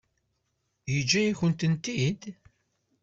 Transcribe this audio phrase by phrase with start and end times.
[0.93, 2.21] Yeǧǧa-yakent-t-id?